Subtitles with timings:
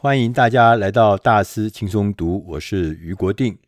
[0.00, 3.58] 欢迎大家来到大师轻松读，我是余国定。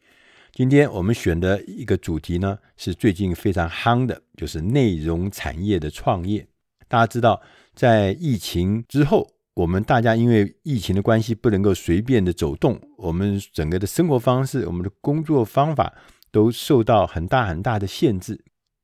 [0.53, 6.47] 今天我们选的一个主题呢，是最近非常夯的，就是内容产业的创业。
[6.87, 7.43] 大家知道，
[7.75, 15.93] 在疫情之后，我们大家因为疫情的关系，不能够随便的走动，我们整个的生活方式、我们的工作方法
[16.31, 18.41] 都受到很大很大的限制。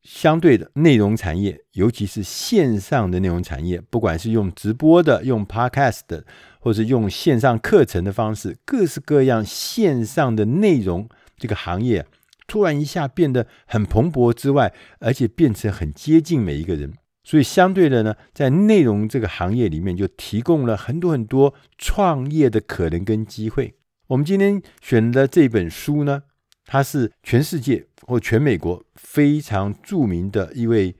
[0.06, 6.24] 相对的，内容产业，尤其是线上的内容产业，不管是用直播的、用 Podcast 的，
[6.60, 12.06] 或者用线上课程的方式，各式各样线上的内容，这个行业
[12.46, 16.94] 突然一下变得很蓬勃之外，而且变成很接近每一个人。
[17.24, 23.74] 所以，相对的呢，在内容这个行业里面，就提供了很多很多创业的可能跟机会。
[24.06, 26.22] 我们今天选的这本书呢，
[26.66, 30.96] 他是全世界或全美国非常著名的一位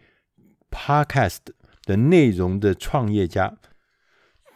[0.70, 1.38] Podcast
[1.83, 3.59] 的内容的创业家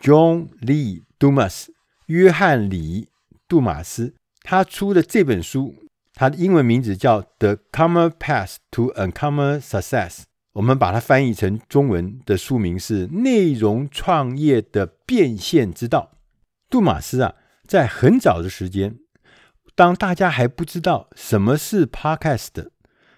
[0.01, 1.67] ，John Lee Dumas，
[2.07, 3.09] 约翰李
[3.49, 5.75] 杜马斯，他出的这本书，
[6.15, 10.11] 他的英文名字叫《The Common Path to Uncommon Success》。
[10.53, 16.11] 我们把它翻译成中文的书名是《内容创业的变现之道》。
[16.69, 17.35] 杜马斯啊，
[17.67, 18.99] 在很早的时间，
[19.81, 22.69] 当大家还不知道什么是 Podcast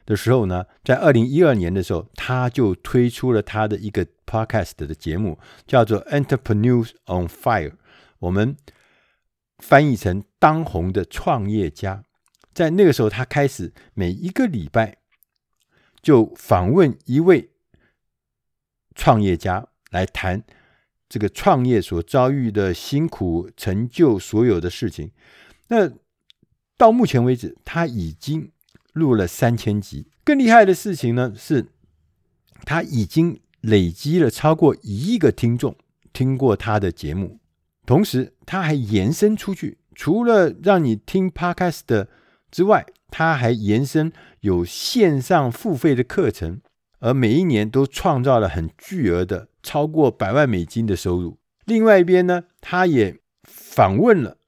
[0.07, 7.71] 的时候呢，在二零一二年的时候，他就推出了他的一个 Podcast 的节目，叫做《Entrepreneurs on Fire》。
[8.21, 8.57] 我们
[9.59, 12.05] 翻译成“当红的创业家”。
[12.55, 14.99] 在那个时候，他开始每一个礼拜。
[16.01, 17.51] 就访问一位
[18.95, 20.45] 创业家来谈
[21.09, 25.11] 这个创业所遭遇的辛苦、成就所有的事情。
[25.67, 25.91] 那
[26.83, 28.51] 到目前为止，他已经
[28.93, 30.09] 录了三千集。
[30.25, 31.67] 更厉害的事情呢，是
[32.65, 35.77] 他已经累积了超过一亿个听众
[36.13, 37.39] 听过他的节目。
[37.87, 42.09] 同时，他还延伸出去，除了让你听 Podcast 的
[42.51, 46.61] 之外，他还延伸有线上付费的课程，
[46.99, 51.39] 而每一年都创造了很巨额的超过百万美金的收入。
[51.65, 54.39] 另外一边呢，他也访问了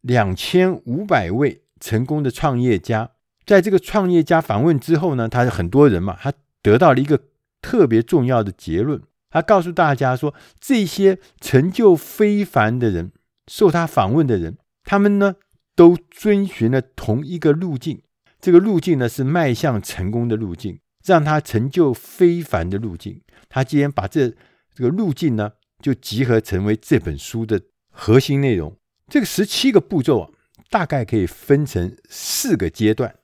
[0.00, 3.10] 两千五百位成功的创业家。
[3.44, 6.32] 在这个创业家访问之后呢，他是很多人嘛，他
[6.62, 7.20] 得到了一个
[7.60, 9.02] 特别重要的结论。
[9.28, 13.10] 他告诉大家说，这些成就非凡的人，
[13.50, 15.34] 受他访问的人，他们呢
[15.74, 18.02] 都遵循了同一个路径。
[18.40, 23.20] 这个路径呢，是迈向成功的路径，让他成就非凡的路径。
[23.48, 24.28] 他今天把这
[24.74, 27.60] 这个路径呢，就集合成为这本书的
[27.90, 28.76] 核心内容。
[29.08, 30.30] 这个十七个步骤啊，
[30.72, 33.16] 大概可以分成四个阶段。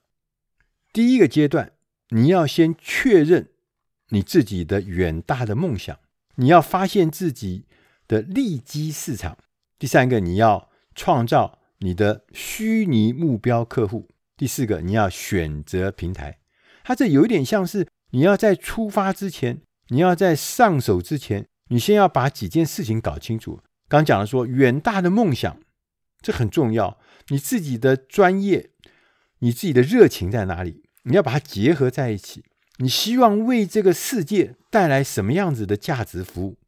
[0.92, 1.72] 第一个阶段，
[2.10, 3.48] 你要先确认
[4.10, 5.98] 你自己的远大的梦想，
[6.34, 7.64] 你要发现自己
[8.06, 9.38] 的利基市场。
[9.78, 14.10] 第三个，你要创造你的虚拟目标客户。
[14.36, 16.40] 第四个，你要选择平台，
[16.84, 23.60] 它这有一点像是你要在出发之前，你要在上手之前，你先要把几件事情搞清楚。
[23.88, 25.58] 刚讲了说，远大的梦想，
[26.20, 26.98] 这很重要。
[27.28, 28.70] 你自己的专业，
[29.40, 30.82] 你自己的热情在哪里？
[31.04, 32.44] 你要把它结合在一起。
[32.78, 36.58] 你希望为这个世界带来什么样子的价值服务？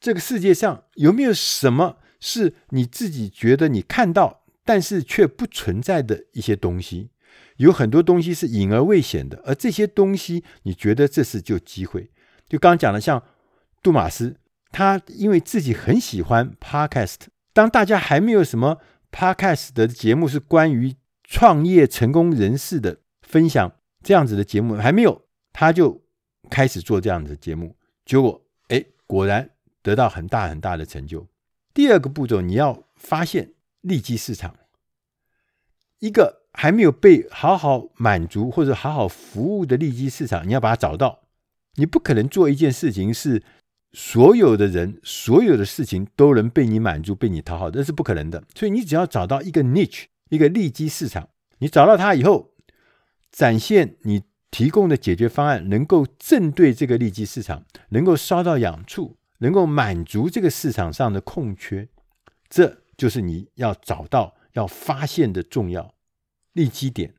[0.00, 4.42] 这个世界上有没有什么是你自己觉得你看到？
[4.68, 7.10] 但是却不存在的一些东西，
[7.58, 12.10] 有很多东西是隐而未显的，而这些东西，你觉得这是就机会？
[12.48, 13.22] 就刚刚讲的，像
[13.80, 14.36] 杜马斯，
[14.72, 20.94] 他因为自己很喜欢 Podcast，当大家还没有什么 Podcast 的节目是关于
[21.24, 23.72] 创业成功人士的分享
[24.02, 25.22] 这样子的节目还没有，
[25.54, 26.02] 他就
[26.50, 27.74] 开始做这样子的节目，
[28.04, 29.48] 结果哎，果然
[29.80, 31.26] 得到很大很大的成就。
[31.72, 33.54] 第二个步骤，你要发现。
[33.82, 34.56] 利基市场，
[36.00, 41.20] 一个还没有被好好满足或者好好服务的利基市场，你要把它找到。
[41.76, 43.44] 你不可能做一件事情是
[43.92, 48.44] 所有的人、所有的事情都能被你满足、被你讨好，这是不可能的。
[48.54, 51.28] 所以你只要找到一个 niche，一个利基市场，
[51.58, 52.52] 你找到它以后，
[53.30, 61.88] 展现你提供的解决方案能够正对这个利基市场，能够烧到痒处，能够满足这个市场上的空缺，
[62.48, 62.82] 这。
[62.96, 65.92] 就是你要找到、要发现的重要
[66.54, 67.12] 利基点。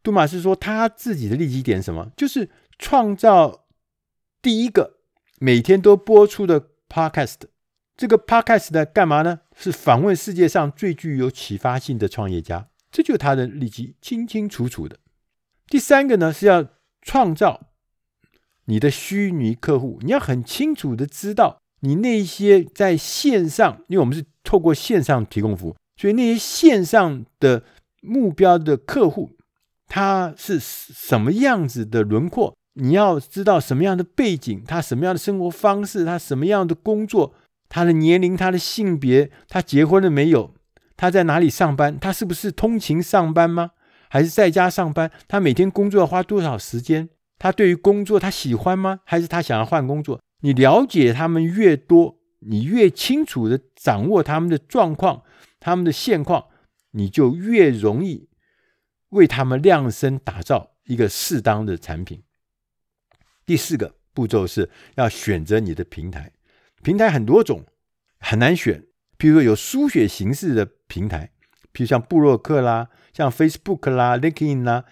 [0.00, 2.12] 杜马斯说，他自己的利基点什么？
[2.16, 2.48] 就是
[2.78, 3.66] 创造
[4.40, 4.95] 第一个
[5.38, 7.40] 每天都播出的 Podcast。
[7.96, 9.40] 这个 Podcast 的干嘛呢？
[9.54, 14.98] 是访问世界上最具有启发性的创业家，这就是他的利基，清清楚楚的。
[15.66, 16.68] 第三个呢，是要
[17.02, 17.68] 创造
[18.66, 24.24] 你的虚拟客户，你要很清楚的知道你那些在线上，因为我们是。
[24.46, 27.64] 透过线上提供服务，所以那些线上的
[28.00, 29.32] 目标的客户，
[29.88, 32.56] 他是什么样子的轮廓？
[32.78, 37.34] 你要知道什么样的背景，他什么样的生活方式，他什么样的工作，
[37.68, 40.54] 他的年龄，他的性别，他结婚了没有？
[40.94, 41.98] 他在哪里上班？
[41.98, 43.70] 他是不是通勤上班吗？
[44.08, 45.10] 还是在家上班？
[45.26, 47.08] 他每天工作要花多少时间？
[47.38, 49.00] 他对于工作他喜欢吗？
[49.04, 50.20] 还是他想要换工作？
[50.42, 55.22] 你了解他们越多，你越清楚地掌握他们的状况、
[55.58, 56.44] 他们的现况，
[56.90, 58.28] 你就越容易
[59.10, 62.22] 为他们量身打造一个适当的产品。
[63.46, 66.32] 第四个步骤是要选择你的平台，
[66.82, 67.64] 平台很多种，
[68.18, 68.82] 很难选。
[69.18, 71.30] 譬如说有书写形式的平台，
[71.72, 74.84] 譬如像布洛克啦、像 Facebook 啦、LinkedIn 啦、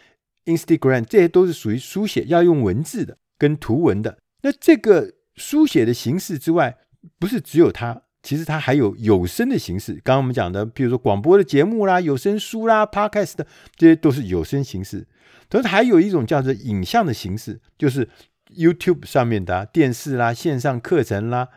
[0.45, 4.19] Instagram，这些都是属于书写要用文字的跟图文的。
[4.43, 6.79] 那这个书写的形式之外，
[7.19, 9.95] 不是只有它，其实它还有有声的形式。
[9.95, 13.47] 刚刚我们讲的，譬如说广播的节目啦、有声书啦、Podcast 的，
[13.77, 15.07] 这些都是有声形式。
[15.51, 18.09] 同时还有一种叫做影像的形式，就是。
[18.55, 21.49] YouTube 上面的、啊、电视啦、线上课程啦，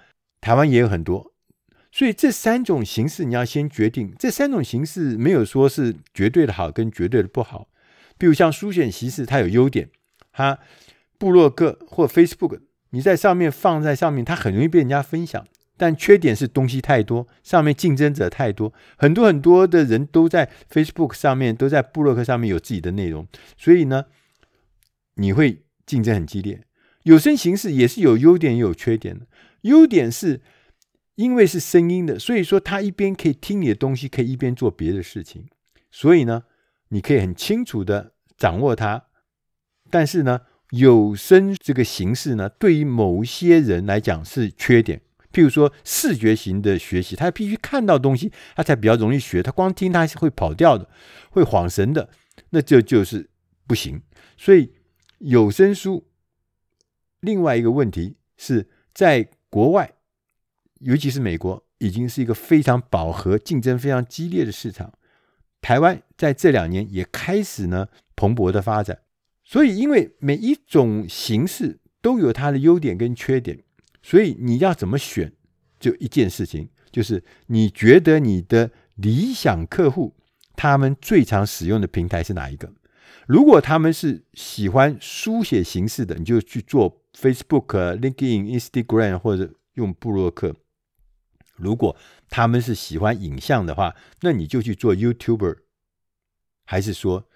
[0.41, 1.33] 台湾也有很多。
[1.91, 7.67] 所以这三种形式你要先决定，这三种形式没有说是绝对的好跟绝对的不好。
[8.17, 9.89] 比如像书写形式，它有优点，
[10.31, 10.59] 它
[11.17, 12.59] 部落格或 Facebook，
[12.91, 15.45] 你在上面放在上面，它很容易被人家分享。
[15.79, 24.05] 但缺点是东西太多，上面竞争者太多，很多很多的人都在 Facebook 上面，都在部落格上面有自己的内容，所以呢，
[25.17, 26.63] 你会竞争很激烈。
[27.07, 29.25] 有声形式也是有优点也有缺点的。
[29.61, 30.41] 优点是
[31.15, 35.45] 因为是声音的，所以说他一边可以听你的东西，可以一边做别的事情。
[35.89, 36.43] 所以呢，
[36.89, 39.05] 你可以很清楚的掌握它。
[39.89, 45.01] 但是呢，有声这个形式呢，对于某些人来讲是缺点。
[45.31, 49.41] 譬如说视觉型的学习，他必须看到东西，他才比较容易学。
[49.41, 50.89] 他光听他是会跑调的，
[51.29, 52.09] 会恍神的，
[52.49, 53.29] 那这就，就是
[53.65, 54.01] 不行。
[54.35, 54.73] 所以
[55.19, 56.03] 有声书。
[57.21, 59.93] 另外一个问题是在国外，
[60.79, 64.93] 尤其是美国，已经是一个非常饱和、竞争非常激烈的市场。
[65.61, 68.99] 台湾在这两年也开始呢蓬勃的发展。
[69.43, 73.63] 所以，因为每一种形式都有它的优点跟缺点，
[74.03, 75.33] 所以你要怎么选，
[75.79, 80.15] 就一件事情，就是你觉得你的理想客户
[80.55, 82.71] 他们最常使用的平台是哪一个？
[83.25, 87.01] 如果他们是喜欢书写形式的，你就去做。
[87.19, 90.55] Facebook、LinkedIn、Instagram 或者用部落客。
[91.55, 91.97] 如果
[92.29, 95.57] 他们是喜欢影像的话，那你就去做 YouTuber，
[96.65, 97.27] 还是说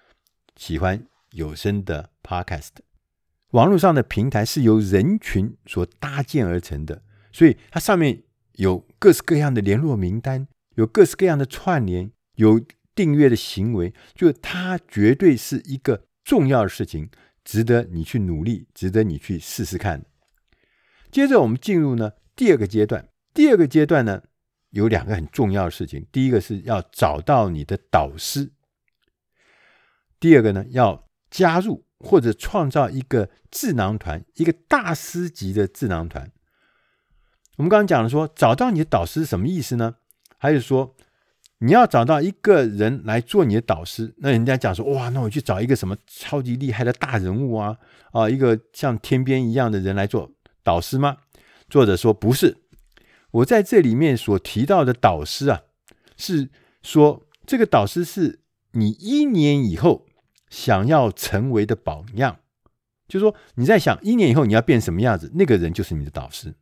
[0.54, 2.70] 喜欢有声的 Podcast？
[3.50, 7.02] 网络上的平台是由人群所搭建而成的，
[7.32, 10.46] 所以它上面有各式各样的联络名单，
[10.76, 12.60] 有各式各样的串联，有
[12.94, 17.10] 订阅的行为，就它绝对是一个重要的事情。
[17.44, 20.04] 值得你去努力，值得你去试试看。
[21.10, 23.08] 接着我们进入呢第二个阶段。
[23.34, 24.22] 第二个阶段呢
[24.70, 26.06] 有两个很重要的事情。
[26.12, 28.52] 第一个是要找到你的导师。
[30.20, 36.30] 第二个呢要加入或者创造一个智囊团，一个大师级的智囊团。
[37.56, 39.96] 我们刚刚讲了说，找到你的导师什么意思呢？
[40.38, 40.96] 还是说，
[41.64, 47.76] 你要找到一个人来做你的导师，那人家讲说，哇，那我去找一个什么超级厉害的大人物啊，
[48.10, 50.32] 啊，一个像天边一样的人来做
[50.64, 51.18] 导师吗？
[51.68, 52.58] 作者说不是，
[53.30, 55.62] 我在这里面所提到的导师啊，
[56.16, 56.50] 是
[56.82, 58.40] 说这个导师是
[58.72, 60.06] 你一年以后
[60.50, 62.40] 想要成为的榜样，
[63.06, 66.56] 就是说你在想一年以后你要变什么样子，那个人就是你的导师，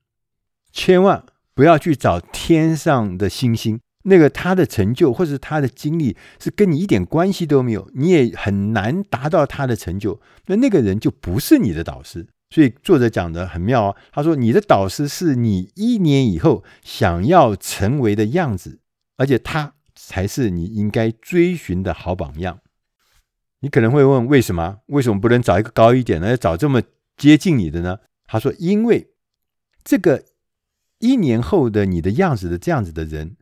[0.71, 3.81] 千万不要去找天上的星星。
[4.05, 12.27] 那个他的成就或者他的经历是跟你一点关系都没有，你也很难达到他的成就，那那个人就不是你的导师。
[12.49, 18.81] 所以作者讲的很妙啊，他说你的导师是你一年以后想要成为的样子，
[19.19, 22.61] 而且他才是你应该追寻的好榜样。
[23.61, 24.79] 你可能会问，为什么？
[24.87, 26.31] 为什么不能找一个高一点的？
[26.31, 26.83] 要找这么
[27.19, 27.99] 接近你的呢？
[28.27, 29.11] 他说，因为
[29.85, 30.25] 这个
[30.99, 33.37] 一年后的你的样子的这样子的人。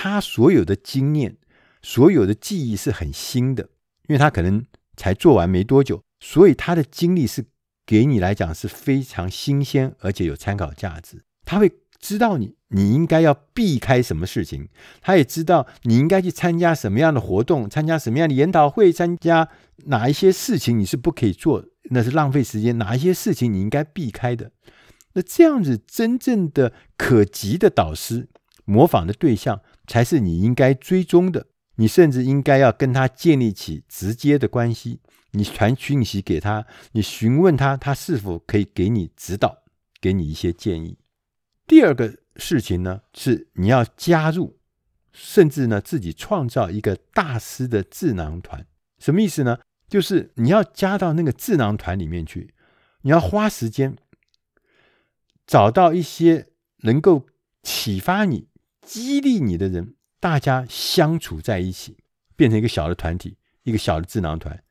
[0.00, 1.36] 他所有的经验、
[1.82, 3.64] 所有的记忆是很新的，
[4.06, 4.64] 因为他可能
[4.96, 7.44] 才做完没多久，所以他的经历是
[7.84, 11.24] 给你来讲是非常新鲜，而且有参考价值。
[11.44, 14.68] 他会知道你你应该要避开什么事情，
[15.00, 19.48] 他也知道你应该去参加什么样的活动，参加什么样的研讨会，参加
[19.86, 24.52] 哪一些事情你是不可以做，那是浪费时间，哪一些事情你应该避开的。
[25.14, 28.28] 那这样子真正的可及的导师，
[28.64, 29.60] 模仿的对象。
[29.88, 31.48] 才是你应该追踪的。
[31.74, 35.00] 你甚至应该要跟他建立起直接的关系。
[35.32, 39.64] 你传讯息给他，你询问他，他是否可以给你指导，
[40.00, 40.98] 给你一些建议。
[41.66, 44.58] 第二个事情呢，是你要加入，
[45.12, 48.66] 甚至呢自己创造一个大师的智囊团。
[48.98, 49.58] 什么意思呢？
[49.88, 52.52] 就是你要加到那个智囊团里面去，
[53.02, 53.96] 你要花时间
[55.46, 57.26] 找到一些能够
[57.62, 58.47] 启发你、
[58.88, 59.94] 激励你的人。
[60.18, 61.98] 大家相处在一起，
[62.34, 64.64] 变成一个小的团体，一个小的智囊团。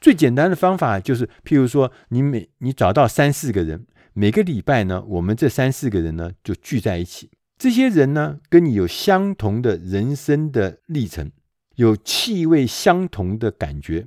[0.00, 7.32] 最简单的方法就是，譬如说，你每你找到三四个人，每个礼拜呢，我们这三四个人呢就聚在一起。
[7.58, 11.30] 这些人呢，跟你有相同的人生的历程，
[11.74, 14.06] 有气味相同的感觉，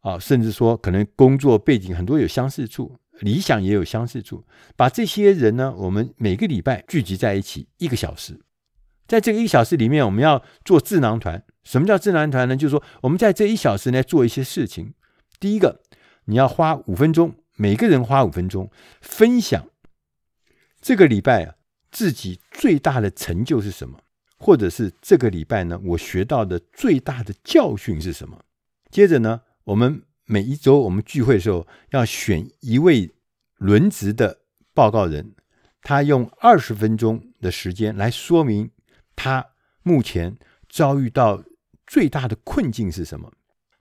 [0.00, 4.44] 啊，甚至说可能工作背景很多有相似处，理想也有相似处。
[4.76, 8.38] 把这些人呢，我们每个礼拜聚集在一起一个小时。
[9.08, 11.44] 在这个一小时里面，我们要做智囊团。
[11.64, 12.56] 什么叫智囊团呢？
[12.56, 14.94] 就是说，我们在这一小时内做一些事情。
[15.38, 15.80] 第一个，
[16.26, 19.68] 你要花五分钟，每个人花五分钟，分享
[20.80, 21.54] 这个礼拜啊
[21.90, 23.98] 自己最大的成就是什么，
[24.38, 28.40] 或者是这个礼拜呢我学到的最大的教训是什么。
[28.90, 33.12] 接着呢，我们每一周我们聚会的时候，要选一位
[33.58, 35.34] 轮值的报告人，
[35.82, 38.70] 他用二十分钟的时间来说明。
[39.14, 39.46] 他
[39.82, 40.36] 目前
[40.68, 41.44] 遭遇到
[41.86, 43.32] 最大的困境是什么？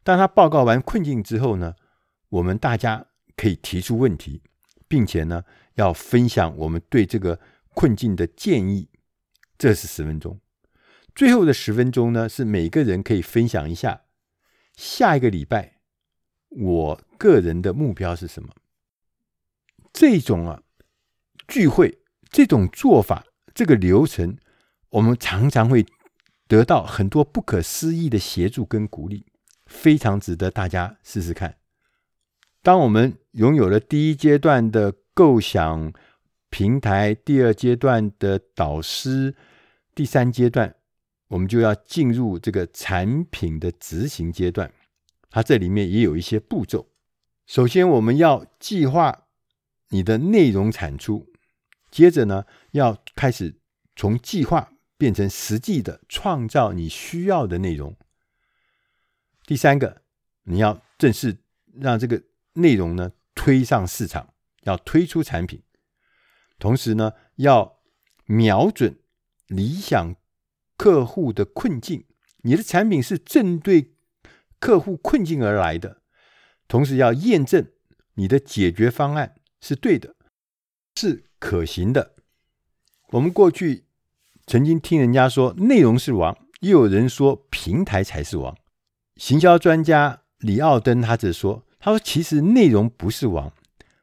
[0.03, 1.75] 当他报告完困境之后呢，
[2.29, 3.07] 我们大家
[3.37, 4.41] 可以提出问题，
[4.87, 5.43] 并且呢，
[5.75, 7.39] 要分享我们对这个
[7.73, 8.89] 困境的建议。
[9.57, 10.39] 这是十分钟。
[11.13, 14.01] 最后的十分钟呢，是每个人可以分享一下
[14.75, 15.80] 下一个礼拜
[16.51, 18.49] 我个人的目标是什么。
[19.91, 20.61] 这种啊
[21.47, 24.37] 聚会，这种做法，这个流程。
[24.89, 25.85] 我们常常会
[26.47, 29.25] 得到很多不可思议的协助跟鼓励，
[29.65, 31.55] 非常值得大家试试看。
[32.61, 35.93] 当我们拥有了第一阶段的构想
[36.49, 39.33] 平台，第二阶段的导师，
[39.95, 40.75] 第三阶段，
[41.29, 44.69] 我们就要进入这个产品的执行阶段。
[45.31, 46.91] 它这里面也有一些步骤。
[47.47, 49.25] 首先，我们要计划
[49.89, 51.33] 你的内容产出，
[51.89, 53.55] 接着呢，要开始
[53.95, 54.73] 从计划。
[55.01, 57.97] 变成实际的创造你需要的内容。
[59.47, 60.03] 第三个，
[60.43, 61.39] 你要正式
[61.73, 62.21] 让这个
[62.53, 65.63] 内容呢推上市场，要推出产品。
[66.59, 67.79] 同时呢，要
[68.27, 68.99] 瞄准
[69.47, 70.15] 理想
[70.77, 72.05] 客户的困境，
[72.43, 73.95] 你的产品是针对
[74.61, 75.97] 客户困境而来的。
[76.69, 77.67] 同时要验证
[78.13, 80.15] 你的解决方案是对的，
[80.95, 82.13] 是可行的。
[83.09, 83.83] 我们过去。
[84.47, 88.57] 曾经听人家说内容是王，又有人说平台才是王。
[89.15, 93.53] 行销专家李奥登他则说：“他说其实内容不是王，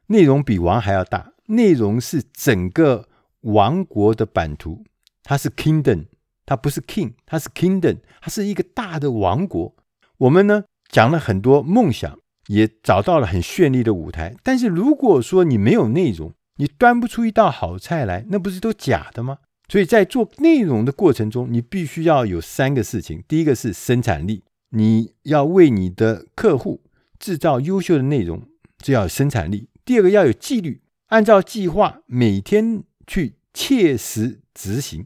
[0.07, 1.33] 内容比王还要大。
[1.47, 3.09] 内容是整个
[3.41, 4.83] 王国的版图，
[5.23, 6.07] 它是 kingdom，
[6.45, 9.75] 它不是 king，它是 kingdom，它是一个大的王国。
[10.19, 14.35] 我们呢讲了很多梦想，也找到了很绚丽的舞台。
[14.43, 19.37] 但是如果说你没有内容，你端不出一道好菜来，那不是都假的吗？”
[19.69, 23.23] 所以在做内容的过程中，你必须要有三个事情。
[23.27, 26.81] 第一个是生产力，你要为你的客户
[27.19, 28.41] 制造优秀的内容，
[28.79, 29.69] 这要有生产力。
[29.85, 35.05] 第二个要有纪律，按照计划每天去切实执行，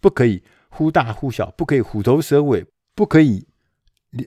[0.00, 2.64] 不可以忽大忽小，不可以虎头蛇尾，
[2.94, 3.46] 不可以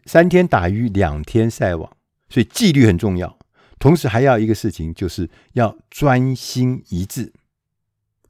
[0.05, 1.91] 三天打鱼两天晒网。
[2.29, 3.37] 所以纪律很重要。
[3.79, 7.33] 同时还要一个事情，就是要专心一致。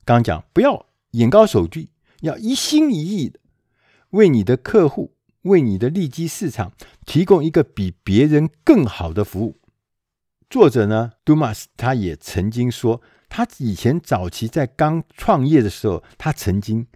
[0.06, 0.88] 刚讲不要。
[1.12, 3.40] 眼高手低，要一心一意的
[4.10, 6.74] 为你的客户、为你的利基市场
[7.06, 9.58] 提供一个比别人更好的服务。
[10.50, 16.88] 作者呢，Dumas 他也曾经说，他以前早期在刚创业的时候，他曾经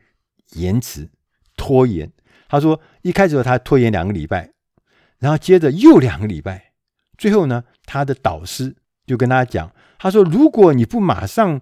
[0.52, 1.10] 延迟、
[1.56, 2.12] 拖延。
[2.52, 4.52] 他说，一开始他拖延两个礼拜，
[5.18, 6.74] 然后接着又两个礼拜，
[7.18, 8.76] 最后呢，他的导师
[9.08, 11.60] 就跟他讲，他说，如果你不马上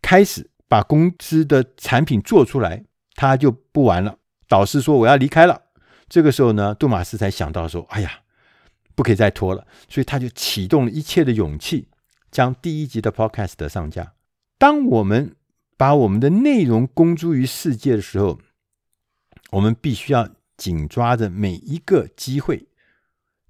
[0.00, 0.48] 开始。
[0.70, 4.18] 把公司的产品做出来，他就不玩了。
[4.46, 5.62] 导师说：“我要离开了。”
[6.10, 8.20] 这个时候呢，杜马斯才想到说：“哎呀，
[8.94, 11.88] 不可以再拖了。”所以他就启动了一切的勇气，
[12.30, 14.12] 将第一集的 Podcast 上架。
[14.58, 15.34] 当我们
[15.78, 18.38] 把我们的内容公诸于世界的时候，
[19.50, 22.66] 我们必须要紧抓着每一个机会，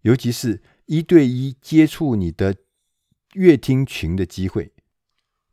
[0.02, 2.56] 尤其是一对一接触你的
[3.34, 4.72] 乐听群的机会。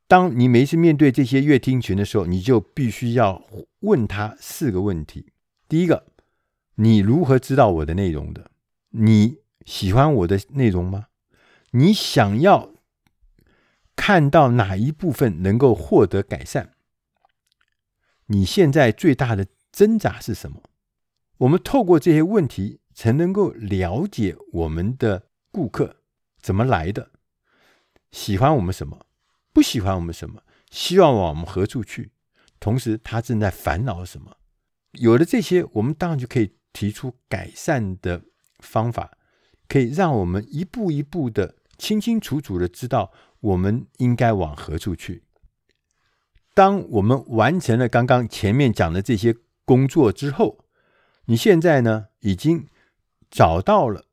[0.08, 3.44] 当你每一次面对这些乐听群的时候，你就必须要
[3.80, 5.32] 问他四个问题：
[5.68, 6.06] 第一个，
[6.76, 8.52] 你如何知道我的内容的？
[8.92, 11.08] 你喜欢我的内容吗？
[11.72, 12.72] 你想要
[13.96, 16.70] 看到哪一部分能够获得改善？
[18.28, 20.64] 你现在最大的挣扎是什么？
[21.40, 25.98] 我们透过这些问题，才能够了解我们的顾客
[26.40, 27.12] 怎么来的，
[28.10, 29.06] 喜欢我们什么，
[29.52, 32.14] 不喜欢我们什么，希望往我们何处去，
[32.58, 34.38] 同时他正在烦恼什么。
[34.94, 38.22] 有了这些，我们当然就可以提出改善的
[38.60, 39.18] 方法，
[39.68, 45.24] 可以让我们一步一步的清清楚楚的知道我们应该往何处去。
[46.54, 50.66] 当我们完成了刚刚前面讲的这些工作之后，
[51.26, 52.70] 你现在呢，已经
[53.30, 54.06] 找到了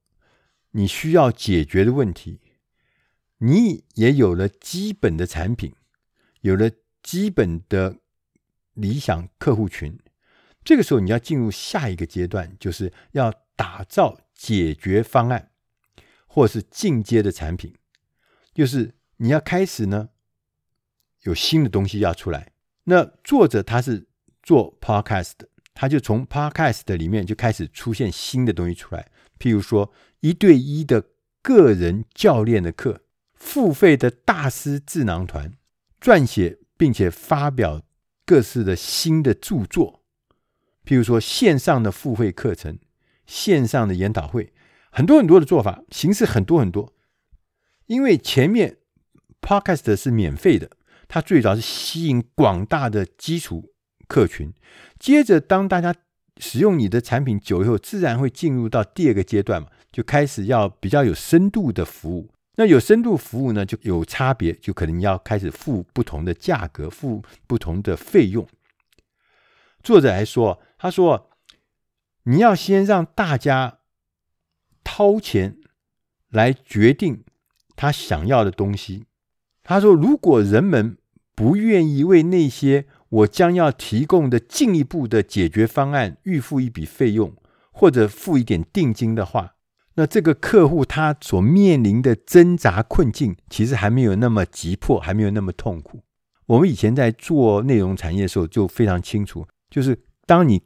[0.73, 2.41] 你需要解决的问题，
[3.39, 5.75] 你也有了基本的产品，
[6.41, 6.71] 有了
[7.03, 7.99] 基本的
[8.73, 9.99] 理想客户群。
[10.65, 15.51] 这个时候，你要进入下一个阶段，就是要打造解决方案，
[16.27, 17.75] 或是进阶的产品，
[18.55, 20.09] 就是你要开始呢。
[21.25, 24.09] 有新的东西要出来，那作者他是
[24.43, 25.35] 做 podcast，
[25.73, 31.05] 他就从 podcast 里面就开始出现新的东西出来，譬如说一对一的
[31.41, 33.03] 个人教练的课，
[33.35, 35.53] 付费的大师智囊团，
[36.01, 37.83] 撰写并且发表
[38.27, 40.03] 各式的新的著作，
[40.85, 42.79] 譬如说线上的付费课程、
[43.27, 44.53] 线上的研讨会，
[44.91, 46.93] 很多很多的做法，形式很多很多，
[47.87, 48.79] 因为前面
[49.41, 50.71] podcast 是免费的。
[51.09, 53.72] 它最早是吸引广大的基础
[54.13, 54.53] 客群，
[54.99, 55.95] 接着当大家
[56.37, 62.31] 使用你的产品久以后，自然会进入到第二个阶段嘛，就开始要比较有深度的服务。
[62.57, 68.47] 那有深度服务呢，就有差别，就可能要开始付不同的价格，付不同的费用。
[69.83, 71.31] 作者还说，他说
[72.25, 73.79] 你要先让大家
[74.85, 75.57] 掏钱
[76.29, 77.25] 来决定
[77.75, 79.07] 他想要的东西。
[79.63, 80.99] 他说，如果人们
[81.35, 87.35] 不愿意为那些我将要提供的进一步的解决方案预付一笔费用，
[87.71, 89.55] 或者付一点定金的话，
[89.97, 96.01] 那这个客户他所面临的挣扎困境，其实还没有那么急迫，还没有那么痛苦。
[96.47, 100.63] 我们以前在做内容产业的时候，就非常清楚，就是当你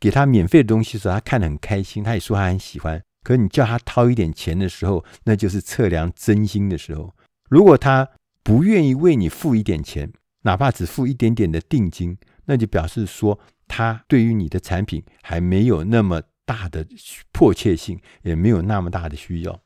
[0.00, 3.00] 给他免费的东西的时候，他看得很开心，他也说他很喜欢。
[3.22, 7.14] 可你叫他掏一点钱的时候，那就是测量真心的时候。
[7.48, 8.08] 如果他
[8.42, 10.12] 不愿意为你付一点钱，
[10.44, 16.86] 哪怕只付一点点的定金，那就表示说他对于你的产品还没有那么大的
[17.32, 19.60] 迫切性，也没有那么大的需要。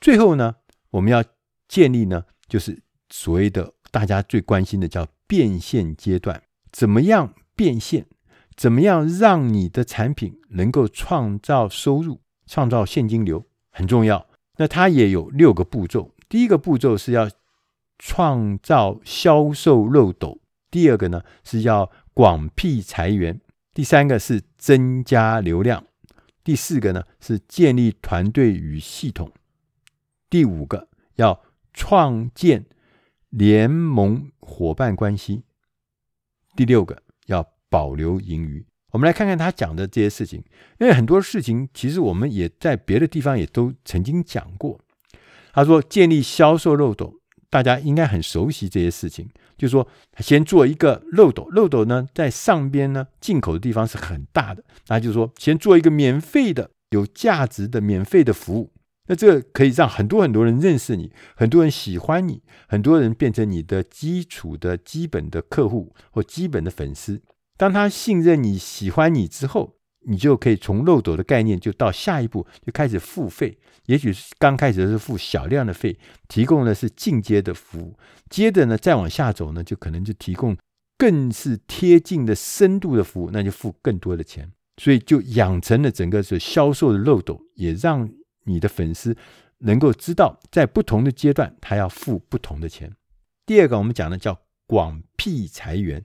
[0.00, 0.56] 最后呢，
[0.90, 1.22] 我们要
[1.68, 8.06] 建立呢，就是所谓的大家最关心的叫变现阶段，怎么样变现？
[8.56, 14.26] 怎么样让你的产品能够创造收入、创造现金流很重要。
[14.56, 17.28] 那它也有六个步骤，第一个步骤是要。
[18.04, 20.40] 创造销售漏斗，
[20.72, 23.40] 第二个呢是要广辟财源，
[23.72, 25.84] 第三个是增加流量，
[26.42, 29.30] 第四个呢是建立团队与系统，
[30.28, 32.66] 第五个要创建
[33.30, 35.44] 联盟伙伴关系，
[36.56, 38.66] 第六个要保留盈余。
[38.90, 40.42] 我们来看看他讲的这些事情，
[40.80, 44.80] 因为很多事情其实我们也在别的地方也都曾经讲过。
[45.52, 47.21] 他说建立销售漏斗。
[47.52, 49.86] 大家应该很熟悉这些事情，就是说，
[50.20, 58.72] 先做一个漏斗，漏斗呢在上边呢，进口的地方是很大的，那就是说，先做一个免费的、有价值的免费的服务，
[59.06, 67.20] 那这可以让很多很多人认识你，很多人喜欢你，很多人变成你的基础的基本的客户或基本的粉丝。
[67.58, 73.58] 当他信任你、喜欢你之后，你就可以从漏斗的概念，就到下一步，就开始付费。
[73.86, 77.96] 也许是刚开始是付小量的费，提供的是进阶的服务。
[78.30, 80.56] 接着呢，再往下走呢，就可能就提供
[80.96, 84.50] 更是贴近的深度的服务，那就付更多的钱。
[84.76, 88.08] 所以就养成了整个是销售的漏斗，也让
[88.44, 89.16] 你的粉丝
[89.58, 92.90] 能够知道，在不同的阶段，他要付不同的钱。
[93.44, 96.02] 第二个，我们讲的叫广辟财源。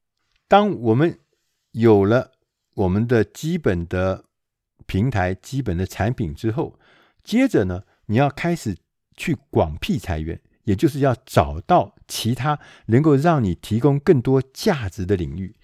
[0.48, 1.18] 当我们
[1.72, 2.32] 有了
[2.78, 4.24] 我们的基本的
[4.86, 6.80] 平台、基本的产品之后，
[7.24, 8.78] 接着呢，你要开始
[9.16, 15.56] 去广辟财源，也就是要找到其他能够让你提供更多价值的领域。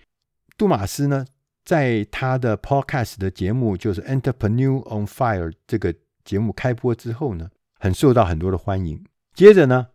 [0.58, 1.26] 杜马斯呢，
[1.63, 5.93] 在他的 Podcast 的节目，就是 Entrepreneur on Fire 这个
[6.26, 9.06] 节目开播之后呢，很受到很多的欢迎。
[9.36, 9.89] 接着呢，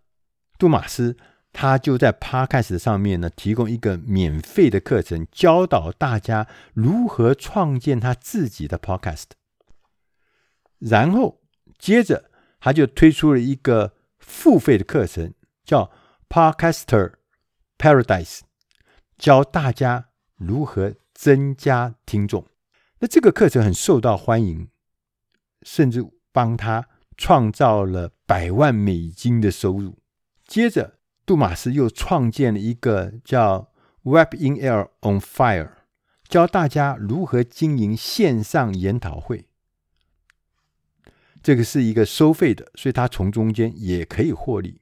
[0.56, 1.16] 杜马斯
[1.50, 9.30] 他就在 Podcast 上面呢，提供一个免费的课程，教导大家如何创建他自己的 Podcast。
[10.78, 11.40] 然后
[11.78, 12.30] 接着
[12.60, 15.34] 他就推出了一个付费的课程，
[15.64, 15.90] 叫
[16.28, 17.14] Podcaster
[17.76, 18.40] Paradise，
[19.16, 22.46] 教大家如何增加听众。
[23.00, 24.68] 那这个课程很受到欢迎，
[25.62, 29.98] 甚至帮他创造了百万美金的收入。
[30.46, 30.97] 接着。
[31.28, 35.72] 杜马斯又创建了一个叫 Web in Air on Fire，
[36.26, 39.44] 教大家如何经营线上研讨会。
[41.42, 44.80] 这个是一个收费的，所以他从中间也可以获利。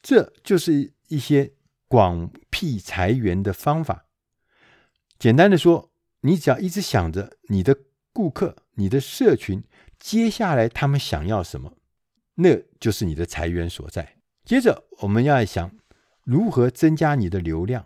[0.00, 1.52] 这就是一些
[1.88, 4.06] 广辟财源的方法。
[5.18, 7.76] 简单的说，你只要一直想着你的
[8.14, 9.62] 顾客、你的社群，
[9.98, 11.74] 接下来他们想要什么，
[12.36, 14.15] 那就是你的财源所在。
[14.46, 15.72] 接着，我们要想
[16.22, 17.84] 如何增加你的流量。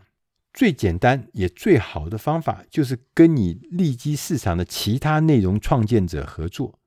[0.52, 6.78] 最简单也最好的方法，就是跟你利基市场的其他内容创建者合作，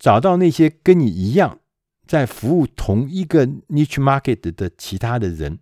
[0.00, 1.60] 找到那些跟你一样
[2.06, 5.60] 在服务同一个 niche market 的其他的人，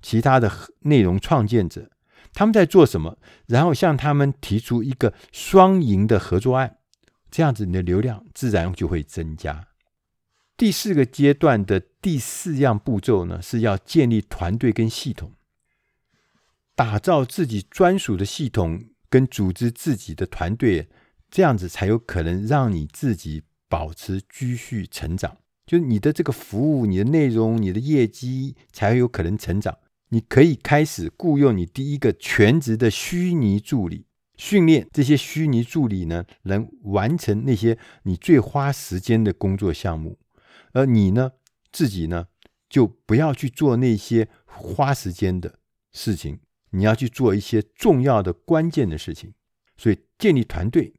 [0.00, 1.90] 其他的内容创建者，
[2.32, 6.78] 他们在做什么，然后向他们提出一个双赢的合作案，
[7.30, 9.66] 这样子你的流量自然就会增加。
[10.60, 15.32] 第四个阶段的第四样步骤呢，是要建立团队跟系统，
[16.74, 20.90] 打造自己专属的系统跟组织自己的团队，
[21.30, 25.38] 这样子才有可能让你自己保持继续成长。
[25.64, 29.78] 就是你的这个服务、你的内容、你的业绩才有可能成长。
[30.10, 34.04] 你可以开始雇佣你第一个全职的虚拟助理，
[34.36, 40.18] 训练这些虚拟助理呢，能完成那些你最花时间的工作项目。
[40.72, 41.32] 而你呢，
[41.72, 42.28] 自己呢，
[42.68, 45.58] 就不要去做那些花时间的
[45.92, 49.34] 事情，你要去做一些重要的、关键的事情。
[49.76, 50.94] 所以，建立团队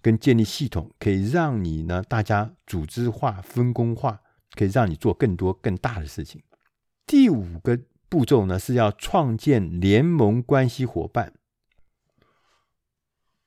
[0.00, 4.20] 跟建立系统，可以让你呢，大家组织化、分工化，
[4.54, 6.42] 可以让你做更多、更大的事情。
[7.06, 7.78] 第五个
[8.08, 11.32] 步骤呢，是要创建联盟关系伙伴。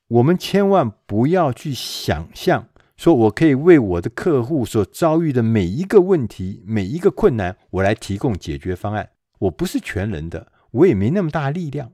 [0.07, 2.69] 我们千万不要去想象。
[2.97, 9.09] 说我可以为我的客户所遭遇的每一个问题、每一个困难，我来提供解决方案。
[9.39, 11.91] 我不是全能的，我也没那么大力量，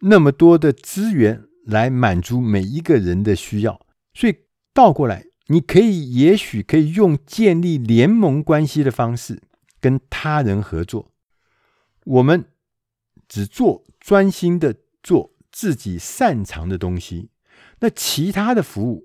[0.00, 3.84] 那么多的资源来满足每一个人的需要。
[4.14, 4.36] 所以
[4.72, 9.42] 倒过来，你可以也许可以用建立联盟关系的方式
[9.80, 11.10] 跟他人合作。
[12.04, 12.44] 我们
[13.26, 17.30] 只做专心的做自己擅长的东西，
[17.80, 19.04] 那其他的服务。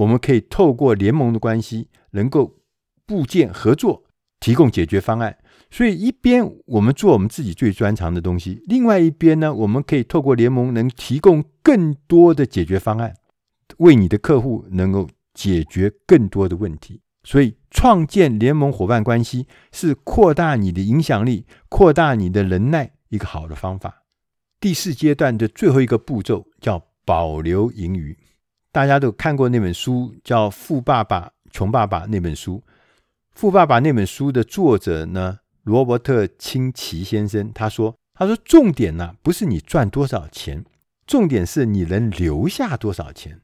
[0.00, 2.56] 我们可以透过联盟的关系，能够
[3.04, 4.04] 部件合作，
[4.40, 5.36] 提供解决方案。
[5.70, 13.14] 所以一边我们做我们自己最专长的东西，另外一边呢，我们可以透过联盟，能提供更多的解决方案，
[13.76, 17.02] 为你的客户能够解决更多的问题。
[17.22, 24.04] 所以创建联盟伙伴关系是扩大你的影响力、扩大你的能耐一个好的方法。
[24.58, 28.16] 第四阶段的最后一个步骤叫保留盈余。
[28.72, 32.58] 大家都看过那本书，叫《富爸爸穷爸爸》那本书。
[33.32, 40.64] 《富爸爸》那本书的作者呢，罗伯特清崎先生，他说：“他说重点呢，不是你赚多少钱，
[41.04, 43.40] 重点是你能留下多少钱。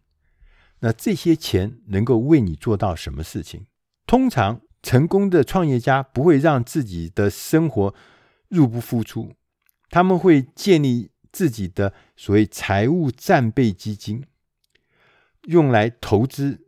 [0.79, 3.67] 那这些钱能够为你做到什么事情？
[4.07, 7.93] 通常成功的创业家不会让自己的生活
[8.49, 9.33] 入不敷出，
[9.91, 14.23] 他们会建立自己的所谓财务战备基金。”
[15.47, 16.61] 用来投资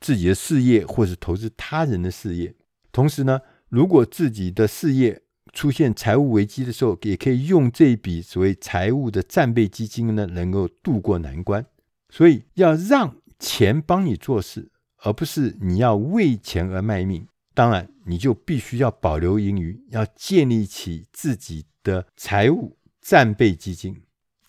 [0.00, 2.54] 自己的事业，或是投资他人的事业。
[2.92, 11.64] 同时呢，如果自己的事业出现财务危机的时候，也可以用这一笔所谓财务的战备基金呢，能够渡过难关。
[12.10, 17.26] 所以，要让钱帮你做事，而不是你要为钱而卖命。
[17.54, 24.02] 当然，你就必须要保留盈余，要建立起自己的财务战备基金。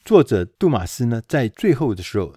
[0.03, 2.33] 作者杜马斯呢，在最后的时候。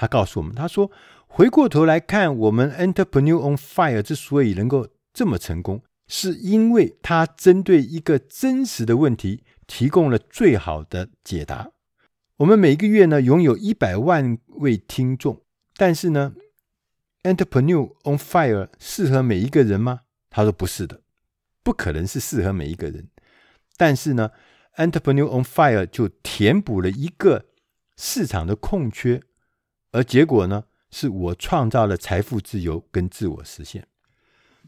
[0.00, 0.92] 他告诉我们：“他说，
[1.26, 11.72] 回过头来看，我们 Entrepreneur on Fire 之所以能够这么成功，是因为他针对一个真实的问题提供了最好的解答。
[12.36, 15.42] 我们每个月呢，拥有一百万位听众，
[15.76, 16.34] 但是呢
[17.24, 20.02] ，Entrepreneur on Fire 适合每一个人吗？
[20.30, 21.00] 他说不是的，
[21.64, 23.08] 不可能是适合每一个人。
[23.76, 24.30] 但是呢
[24.76, 27.46] ，Entrepreneur on Fire 就填补了一个
[27.96, 29.20] 市场的空缺。”
[29.92, 33.86] 而结果呢，是我创造了财富自由跟自我实现。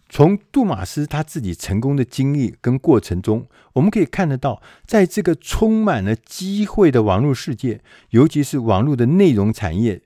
[0.09, 10.03] 从杜马斯他自己成功的经历跟过程中，我们可以看得到，在这个充满了机会的网络世界，尤其是网络的内容产业，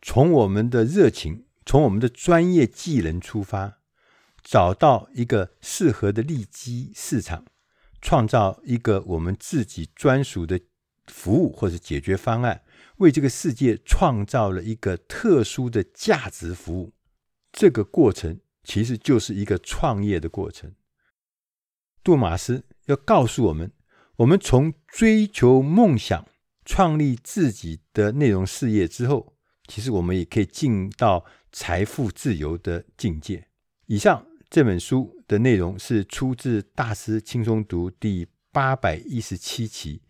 [0.00, 3.78] 从我们的热情，从我们的专业技能出发，
[4.40, 7.44] 找到一个适合的利基市场，
[8.00, 10.60] 创造一个我们自己专属的
[11.08, 12.62] 服务或者解决方案，
[13.02, 16.92] 为这个世界创造了一个特殊的价值服务。
[17.52, 18.40] 这个过程。
[18.64, 20.72] 其实就是一个创业的过程。
[22.04, 23.72] 杜马斯要告诉我们：
[24.18, 26.24] 我们从追求梦想、
[26.64, 29.34] 创立自己的内容事业之后，
[29.66, 33.48] 其实我们也可以进到财富自由的境界。
[33.86, 40.02] 以上这本书的内容是出自《大师轻松读》第八百一十七期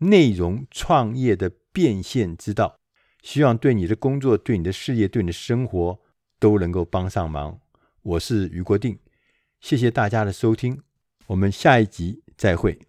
[0.06, 2.78] 《内容创业的变现之道》，
[3.28, 6.00] 希望对你的工作、对你的事业、对你的生活
[6.38, 7.60] 都能够帮上忙。
[8.02, 8.96] 我是余国定，
[9.60, 10.80] 谢谢大家的收听，
[11.26, 12.86] 我们下一集再会。